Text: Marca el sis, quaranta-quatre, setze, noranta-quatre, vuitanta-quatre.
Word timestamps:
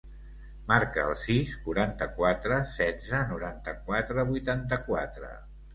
Marca 0.71 1.03
el 1.09 1.13
sis, 1.25 1.53
quaranta-quatre, 1.67 2.59
setze, 2.73 3.21
noranta-quatre, 3.35 4.29
vuitanta-quatre. 4.35 5.37